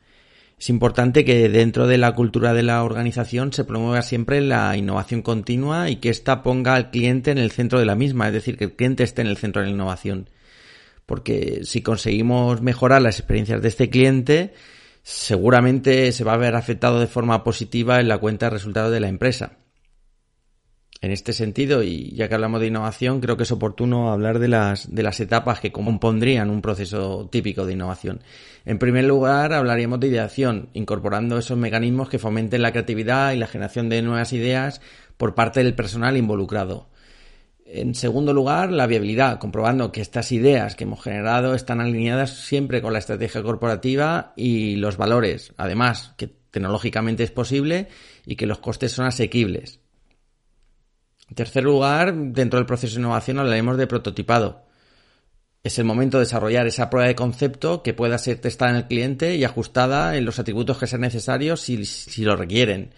Es 0.59 0.69
importante 0.69 1.25
que 1.25 1.49
dentro 1.49 1.87
de 1.87 1.97
la 1.97 2.13
cultura 2.15 2.53
de 2.53 2.63
la 2.63 2.85
organización 2.85 3.55
se 3.55 3.65
promueva 3.65 4.03
siempre 4.03 4.43
la 4.43 4.77
innovación 4.77 5.23
continua 5.23 5.89
y 5.89 5.97
que 5.97 6.11
ésta 6.11 6.43
ponga 6.43 6.75
al 6.75 6.91
cliente 6.91 7.31
en 7.31 7.39
el 7.39 7.51
centro 7.51 7.79
de 7.79 7.87
la 7.87 7.95
misma, 7.95 8.27
es 8.27 8.35
decir, 8.35 8.59
que 8.59 8.65
el 8.65 8.77
cliente 8.77 9.05
esté 9.05 9.23
en 9.23 9.29
el 9.29 9.39
centro 9.39 9.63
de 9.63 9.69
la 9.69 9.75
innovación. 9.75 10.29
Porque 11.11 11.63
si 11.65 11.83
conseguimos 11.83 12.63
mejorar 12.63 13.03
las 13.03 13.19
experiencias 13.19 13.61
de 13.61 13.67
este 13.67 13.91
cliente, 13.91 14.55
seguramente 15.03 16.13
se 16.13 16.23
va 16.23 16.35
a 16.35 16.37
ver 16.37 16.55
afectado 16.55 17.01
de 17.01 17.09
forma 17.09 17.43
positiva 17.43 17.99
en 17.99 18.07
la 18.07 18.19
cuenta 18.19 18.47
de 18.47 18.51
resultados 18.51 18.93
de 18.93 19.01
la 19.01 19.09
empresa. 19.09 19.59
En 21.01 21.11
este 21.11 21.33
sentido, 21.33 21.83
y 21.83 22.15
ya 22.15 22.29
que 22.29 22.37
hablamos 22.37 22.61
de 22.61 22.69
innovación, 22.69 23.21
creo 23.21 23.37
que 23.37 23.43
es 23.43 23.51
oportuno 23.51 24.13
hablar 24.13 24.39
de 24.39 24.47
las, 24.47 24.95
de 24.95 25.03
las 25.03 25.19
etapas 25.19 25.59
que 25.59 25.73
compondrían 25.73 26.49
un 26.49 26.63
proceso 26.63 27.29
típico 27.29 27.67
de 27.67 27.73
innovación. 27.73 28.21
En 28.65 28.79
primer 28.79 29.05
lugar, 29.05 29.53
hablaríamos 29.53 29.99
de 29.99 30.07
ideación, 30.07 30.69
incorporando 30.75 31.39
esos 31.39 31.59
mecanismos 31.59 32.09
que 32.09 32.21
fomenten 32.21 32.63
la 32.63 32.71
creatividad 32.71 33.33
y 33.33 33.37
la 33.37 33.49
generación 33.49 33.89
de 33.89 34.01
nuevas 34.03 34.33
ideas 34.33 34.81
por 35.17 35.35
parte 35.35 35.65
del 35.65 35.75
personal 35.75 36.17
involucrado. 36.17 36.87
En 37.73 37.95
segundo 37.95 38.33
lugar, 38.33 38.73
la 38.73 38.89
viabilidad, 38.89 39.39
comprobando 39.39 39.93
que 39.93 40.01
estas 40.01 40.33
ideas 40.33 40.75
que 40.75 40.83
hemos 40.83 41.03
generado 41.03 41.55
están 41.55 41.81
alineadas 41.81 42.31
siempre 42.31 42.83
con 42.83 42.93
la 42.93 42.99
estrategia 42.99 43.45
corporativa 43.45 44.33
y 44.35 44.75
los 44.75 44.97
valores. 44.97 45.55
Además, 45.57 46.13
que 46.17 46.27
tecnológicamente 46.27 47.23
es 47.23 47.31
posible 47.31 47.87
y 48.27 48.35
que 48.35 48.47
los 48.47 48.59
costes 48.59 48.91
son 48.91 49.07
asequibles. 49.07 49.79
En 51.29 51.37
tercer 51.37 51.63
lugar, 51.63 52.13
dentro 52.13 52.59
del 52.59 52.67
proceso 52.67 52.97
de 52.97 53.03
innovación 53.03 53.39
hablaremos 53.39 53.77
de 53.77 53.87
prototipado. 53.87 54.67
Es 55.63 55.79
el 55.79 55.85
momento 55.85 56.19
de 56.19 56.25
desarrollar 56.25 56.67
esa 56.67 56.91
prueba 56.91 57.07
de 57.07 57.15
concepto 57.15 57.85
que 57.85 57.95
pueda 57.95 58.19
ser 58.19 58.41
testada 58.41 58.73
en 58.73 58.79
el 58.79 58.87
cliente 58.89 59.37
y 59.37 59.45
ajustada 59.45 60.17
en 60.17 60.25
los 60.25 60.41
atributos 60.41 60.79
que 60.79 60.89
sean 60.89 61.03
necesarios 61.03 61.61
si, 61.61 61.85
si 61.85 62.25
lo 62.25 62.35
requieren, 62.35 62.95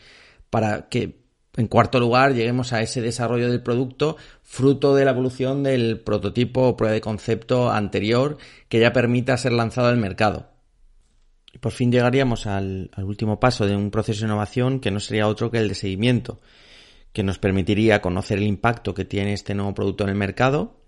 para 0.48 0.88
que 0.88 1.21
en 1.54 1.66
cuarto 1.66 2.00
lugar, 2.00 2.32
lleguemos 2.32 2.72
a 2.72 2.80
ese 2.80 3.02
desarrollo 3.02 3.50
del 3.50 3.62
producto 3.62 4.16
fruto 4.42 4.94
de 4.94 5.04
la 5.04 5.10
evolución 5.10 5.62
del 5.62 6.00
prototipo 6.00 6.62
o 6.62 6.76
prueba 6.76 6.94
de 6.94 7.02
concepto 7.02 7.70
anterior 7.70 8.38
que 8.70 8.80
ya 8.80 8.92
permita 8.92 9.36
ser 9.36 9.52
lanzado 9.52 9.88
al 9.88 9.98
mercado. 9.98 10.48
Y 11.52 11.58
por 11.58 11.72
fin 11.72 11.92
llegaríamos 11.92 12.46
al, 12.46 12.90
último 12.96 13.38
paso 13.38 13.66
de 13.66 13.76
un 13.76 13.90
proceso 13.90 14.20
de 14.20 14.26
innovación 14.28 14.80
que 14.80 14.90
no 14.90 14.98
sería 14.98 15.28
otro 15.28 15.50
que 15.50 15.58
el 15.58 15.68
de 15.68 15.74
seguimiento, 15.74 16.40
que 17.12 17.22
nos 17.22 17.38
permitiría 17.38 18.00
conocer 18.00 18.38
el 18.38 18.44
impacto 18.44 18.94
que 18.94 19.04
tiene 19.04 19.34
este 19.34 19.54
nuevo 19.54 19.74
producto 19.74 20.04
en 20.04 20.10
el 20.10 20.16
mercado 20.16 20.80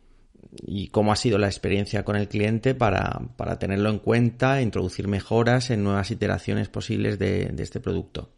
y 0.66 0.88
cómo 0.88 1.12
ha 1.12 1.16
sido 1.16 1.36
la 1.36 1.48
experiencia 1.48 2.04
con 2.04 2.16
el 2.16 2.28
cliente 2.28 2.74
para, 2.74 3.20
para 3.36 3.58
tenerlo 3.58 3.90
en 3.90 3.98
cuenta 3.98 4.60
e 4.60 4.62
introducir 4.62 5.08
mejoras 5.08 5.68
en 5.68 5.84
nuevas 5.84 6.10
iteraciones 6.10 6.70
posibles 6.70 7.18
de 7.18 7.52
este 7.58 7.80
producto. 7.80 8.33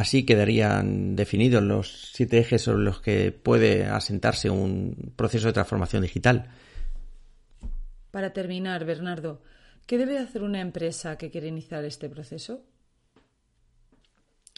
Así 0.00 0.24
quedarían 0.24 1.14
definidos 1.14 1.62
los 1.62 2.12
siete 2.14 2.38
ejes 2.38 2.62
sobre 2.62 2.82
los 2.82 3.02
que 3.02 3.32
puede 3.32 3.84
asentarse 3.84 4.48
un 4.48 5.12
proceso 5.14 5.48
de 5.48 5.52
transformación 5.52 6.00
digital. 6.00 6.46
Para 8.10 8.32
terminar, 8.32 8.86
Bernardo, 8.86 9.42
¿qué 9.84 9.98
debe 9.98 10.16
hacer 10.16 10.42
una 10.42 10.62
empresa 10.62 11.18
que 11.18 11.30
quiere 11.30 11.48
iniciar 11.48 11.84
este 11.84 12.08
proceso? 12.08 12.62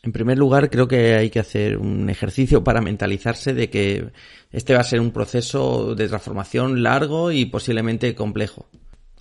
En 0.04 0.12
primer 0.12 0.38
lugar, 0.38 0.70
creo 0.70 0.86
que 0.86 1.16
hay 1.16 1.28
que 1.28 1.40
hacer 1.40 1.76
un 1.76 2.08
ejercicio 2.08 2.62
para 2.62 2.80
mentalizarse 2.80 3.52
de 3.52 3.68
que 3.68 4.12
este 4.52 4.74
va 4.74 4.80
a 4.82 4.84
ser 4.84 5.00
un 5.00 5.10
proceso 5.10 5.96
de 5.96 6.06
transformación 6.06 6.84
largo 6.84 7.32
y 7.32 7.46
posiblemente 7.46 8.14
complejo. 8.14 8.68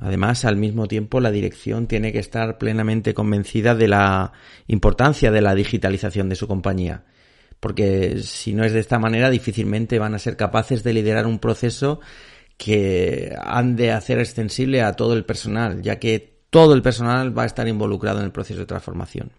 Además, 0.02 0.46
al 0.46 0.58
mismo 0.58 0.88
tiempo, 0.88 1.20
la 1.20 1.30
dirección 1.30 1.86
tiene 1.86 2.12
que 2.12 2.18
estar 2.18 2.58
plenamente 2.58 3.14
convencida 3.14 3.76
de 3.76 3.88
la 3.88 4.34
importancia 4.66 5.30
de 5.30 5.42
la 5.42 5.54
digitalización 5.54 6.28
de 6.28 6.36
su 6.36 6.48
compañía. 6.48 7.06
Porque 7.60 8.18
si 8.24 8.54
no 8.54 8.64
es 8.64 8.74
de 8.74 8.80
esta 8.80 8.98
manera, 8.98 9.30
difícilmente 9.30 10.00
van 10.00 10.16
a 10.16 10.20
ser 10.20 10.38
capaces 10.38 10.84
de 10.84 10.94
liderar 10.94 11.28
un 11.28 11.38
proceso 11.38 12.00
que 12.58 13.36
han 13.44 13.76
de 13.76 13.92
hacer 13.92 14.18
extensible 14.18 14.82
a 14.82 14.94
todo 14.94 15.14
el 15.14 15.24
personal, 15.24 15.84
ya 15.84 16.00
que 16.00 16.42
todo 16.50 16.74
el 16.74 16.82
personal 16.82 17.38
va 17.38 17.44
a 17.44 17.46
estar 17.46 17.68
involucrado 17.68 18.20
en 18.20 18.26
el 18.26 18.32
proceso 18.32 18.60
de 18.60 18.66
transformación. 18.66 19.32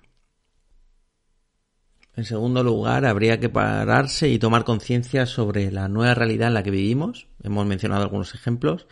En 2.15 2.25
segundo 2.25 2.63
lugar, 2.63 3.05
habría 3.05 3.41
que 3.41 3.49
pararse 3.49 4.29
y 4.29 4.39
tomar 4.39 4.63
conciencia 4.63 5.27
sobre 5.27 5.73
la 5.73 5.89
nueva 5.89 6.15
realidad 6.15 6.49
en 6.49 6.55
la 6.55 6.63
que 6.63 6.71
vivimos. 6.71 7.27
Hemos 7.43 7.67
mencionado 7.67 8.05
algunos 8.05 8.33
ejemplos. 8.37 8.87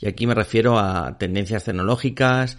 Y 0.00 0.06
aquí 0.06 0.26
me 0.26 0.34
refiero 0.34 0.78
a 0.78 1.18
tendencias 1.18 1.64
tecnológicas, 1.64 2.56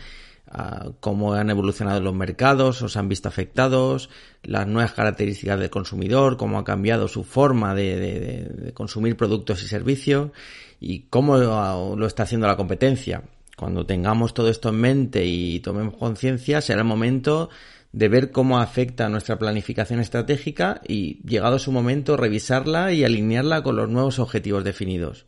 a 0.52 0.92
cómo 1.00 1.34
han 1.34 1.50
evolucionado 1.50 2.02
los 2.02 2.16
mercados, 2.16 2.82
o 2.82 2.90
se 2.90 3.00
han 3.00 3.08
visto 3.08 3.30
afectados, 3.30 4.10
las 4.44 4.68
nuevas 4.68 4.94
características 4.94 5.60
del 5.60 5.70
consumidor, 5.70 6.38
cómo 6.38 6.58
ha 6.58 6.64
cambiado 6.64 7.08
su 7.08 7.24
forma 7.24 7.76
de, 7.76 8.72
consumir 8.74 9.16
productos 9.16 9.64
y 9.64 9.68
servicios 9.68 10.32
y 10.80 11.02
cómo 11.10 11.38
lo 11.38 12.06
está 12.08 12.24
haciendo 12.24 12.48
la 12.48 12.56
competencia 12.56 13.24
Cuando 13.58 13.86
tengamos 13.86 14.34
todo 14.34 14.50
esto 14.50 14.70
en 14.70 14.76
mente 14.76 15.26
y 15.26 15.60
tomemos 15.60 15.98
conciencia, 15.98 16.62
será 16.62 16.80
el 16.80 16.88
momento 16.88 17.50
de 17.92 18.08
ver 18.08 18.32
cómo 18.32 18.60
afecta 18.60 19.10
nuestra 19.10 19.38
planificación 19.38 20.00
estratégica 20.00 20.82
y, 20.88 21.22
llegado 21.28 21.60
su 21.60 21.72
momento, 21.72 22.18
revisarla 22.18 22.94
y 22.94 23.04
alinearla 23.04 23.64
con 23.64 23.76
los 23.76 23.90
nuevos 23.90 24.20
objetivos 24.20 24.64
definidos. 24.64 25.26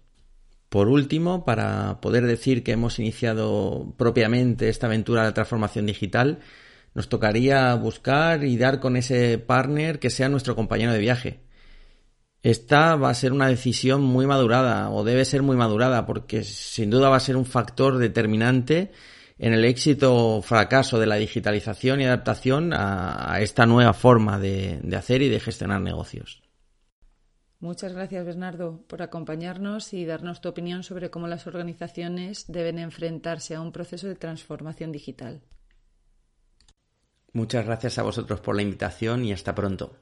Por 0.71 0.87
último, 0.87 1.43
para 1.43 1.99
poder 1.99 2.25
decir 2.25 2.63
que 2.63 2.71
hemos 2.71 2.97
iniciado 2.97 3.93
propiamente 3.97 4.69
esta 4.69 4.87
aventura 4.87 5.25
de 5.25 5.33
transformación 5.33 5.85
digital, 5.85 6.39
nos 6.93 7.09
tocaría 7.09 7.75
buscar 7.75 8.45
y 8.45 8.55
dar 8.55 8.79
con 8.79 8.95
ese 8.95 9.37
partner 9.37 9.99
que 9.99 10.09
sea 10.09 10.29
nuestro 10.29 10.55
compañero 10.55 10.93
de 10.93 10.99
viaje. 10.99 11.41
Esta 12.41 12.95
va 12.95 13.09
a 13.09 13.13
ser 13.13 13.33
una 13.33 13.49
decisión 13.49 14.01
muy 14.01 14.25
madurada 14.27 14.89
o 14.91 15.03
debe 15.03 15.25
ser 15.25 15.41
muy 15.41 15.57
madurada 15.57 16.05
porque 16.05 16.45
sin 16.45 16.89
duda 16.89 17.09
va 17.09 17.17
a 17.17 17.19
ser 17.19 17.35
un 17.35 17.45
factor 17.45 17.97
determinante 17.97 18.93
en 19.39 19.53
el 19.53 19.65
éxito 19.65 20.37
o 20.37 20.41
fracaso 20.41 20.99
de 20.99 21.07
la 21.07 21.15
digitalización 21.15 21.99
y 21.99 22.05
adaptación 22.05 22.71
a, 22.73 23.39
esta 23.41 23.65
nueva 23.65 23.91
forma 23.93 24.39
de 24.39 24.79
hacer 24.95 25.21
y 25.21 25.27
de 25.27 25.41
gestionar 25.41 25.81
negocios. 25.81 26.41
Muchas 27.61 27.93
gracias, 27.93 28.25
Bernardo, 28.25 28.83
por 28.87 29.03
acompañarnos 29.03 29.93
y 29.93 30.03
darnos 30.03 30.41
tu 30.41 30.49
opinión 30.49 30.81
sobre 30.81 31.11
cómo 31.11 31.27
las 31.27 31.45
organizaciones 31.45 32.45
deben 32.47 32.79
enfrentarse 32.79 33.53
a 33.53 33.61
un 33.61 33.71
proceso 33.71 34.07
de 34.07 34.15
transformación 34.15 34.91
digital. 34.91 35.43
Muchas 37.33 37.63
gracias 37.63 37.99
a 37.99 38.03
vosotros 38.03 38.41
por 38.41 38.55
la 38.55 38.63
invitación 38.63 39.23
y 39.25 39.31
hasta 39.31 39.53
pronto. 39.53 39.95